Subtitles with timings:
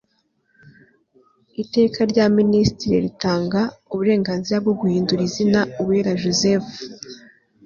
[1.63, 3.59] Iteka rya Minisitiri ritanga
[3.93, 6.69] uburenganzira bwo guhindura izina UWERA Joseph